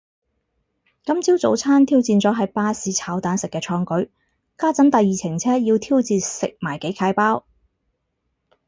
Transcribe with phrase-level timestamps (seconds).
[1.03, 4.09] 今朝早餐挑戰咗喺巴士炒蛋食嘅創舉，
[4.57, 7.45] 家陣第二程車要挑戰食埋幾楷包